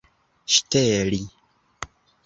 ŝteli 0.53 1.21